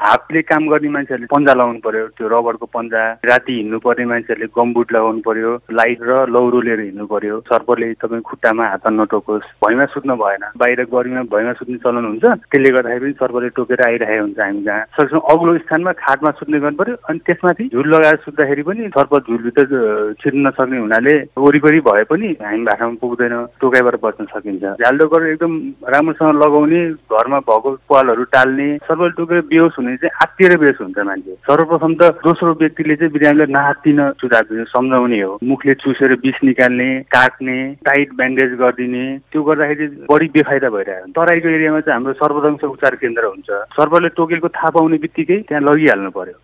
हातले 0.00 0.40
काम 0.42 0.68
गर्ने 0.68 0.88
मान्छेहरूले 0.88 1.28
पन्जा 1.28 1.52
लगाउनु 1.54 1.80
पर्यो 1.84 2.06
त्यो 2.16 2.28
रबरको 2.32 2.66
पन्जा। 2.72 3.02
राति 3.30 3.52
हिँड्नु 3.52 3.78
पर्ने 3.84 4.04
मान्छेहरूले 4.12 4.48
गमबुट 4.56 4.92
लगाउनु 4.92 5.20
पर्यो 5.28 5.50
लाइट 5.76 5.98
र 6.08 6.24
लौरो 6.32 6.60
लिएर 6.60 6.80
हिँड्नु 6.80 7.06
पर्यो। 7.06 7.40
सर्पले 7.50 7.92
तपाईँ 8.00 8.22
खुट्टामा 8.24 8.64
हात 8.72 8.86
नटोकोस् 8.90 9.50
भैँमा 9.60 9.84
सुत्नु 9.92 10.16
भएन। 10.16 10.44
बाहिर 10.56 10.80
गर्मीमा 10.88 11.22
भैँमा 11.28 11.52
सुत्ने 11.60 11.76
चलन 11.84 12.04
हुन्छ। 12.10 12.24
त्यसले 12.24 12.70
गर्दाखेरि 12.70 13.04
पनि 13.04 13.12
सर्पले 13.20 13.48
टोकेर 13.60 13.82
आइरहेको 13.86 14.22
हुन्छ 14.24 14.40
हामी 14.40 14.62
जहाँ। 14.64 14.84
सकेसम्म 14.96 15.20
अग्लो 15.32 15.56
स्थानमा 15.68 15.92
खाटमा 16.00 16.30
सुत्ने 16.40 16.58
गर्नु 16.64 16.78
पर्यो 16.80 16.96
अनि 17.10 17.18
त्यसमाथि 17.26 17.68
झुल 17.68 17.88
लगाएर 17.94 18.16
सुत्दाखेरि 18.24 18.62
पनि 18.70 18.88
सर्प 18.96 19.12
झुलभित्र 19.20 20.14
छिर्न 20.22 20.46
नसक्ने 20.46 20.78
हुनाले 20.80 21.14
वरिपरि 21.36 21.80
भए 21.90 22.04
पनि 22.08 22.28
हामी 22.40 22.64
भाषामा 22.64 22.96
पुग्दैन 23.04 23.36
टोकाइबाट 23.60 24.00
बच्न 24.02 24.24
सकिन्छ। 24.32 24.64
झालडोकर 24.80 25.26
एकदम 25.28 25.52
राम्रोसँग 25.92 26.42
लगाउने 26.42 26.82
घरमा 27.12 27.38
भएको 27.50 27.76
पालहरू 27.90 28.24
टाल्ने 28.32 28.68
सर्वले 28.88 29.10
टोकेर 29.20 29.40
बेहोस 29.52 29.74
हुने 29.78 29.89
चाहिँ 29.96 30.16
आत्तिएर 30.22 30.56
बेहोस 30.58 30.80
हुन्छ 30.80 30.98
मान्छे। 30.98 31.34
सर्वप्रथम 31.48 31.94
त 31.94 32.02
दोस्रो 32.24 32.52
व्यक्तिले 32.60 32.96
चाहिँ 32.96 33.12
बिरामीलाई 33.12 33.52
नहात्तिन 33.52 34.00
सुझाव 34.20 34.64
सम्झाउने 34.70 35.20
हो। 35.20 35.38
मुखले 35.42 35.74
चुसेर 35.82 36.12
विष 36.24 36.38
निकाल्ने 36.44 36.88
काट्ने 37.10 37.56
टाइट 37.86 38.12
ब्यान्डेज 38.16 38.52
गरिदिने 38.60 39.04
त्यो 39.32 39.42
गर्दाखेरि 39.42 39.86
बढी 40.10 40.26
बेफाइदा 40.34 40.68
भइरहेको 40.70 41.12
तराईको 41.16 41.48
एरियामा 41.48 41.80
चाहिँ 41.80 41.94
हाम्रो 41.94 42.12
सर्वदंश 42.20 42.64
उपचार 42.64 42.94
केन्द्र 43.02 43.24
हुन्छ। 43.24 43.50
सर्वले 43.76 44.08
टोकेको 44.16 44.48
थाहा 44.48 44.70
पाउने 44.70 44.98
बित्तिकै 45.00 45.38
त्यहाँ 45.48 45.62
लगिहाल्नु 45.62 46.10
पर्यो। 46.10 46.36